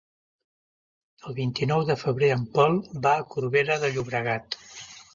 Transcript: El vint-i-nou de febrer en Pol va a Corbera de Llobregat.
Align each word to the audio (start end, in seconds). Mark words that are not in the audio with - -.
El 1.27 1.35
vint-i-nou 1.41 1.85
de 1.91 1.97
febrer 2.05 2.33
en 2.39 2.49
Pol 2.57 2.81
va 3.07 3.15
a 3.21 3.31
Corbera 3.37 3.81
de 3.87 3.97
Llobregat. 3.97 4.63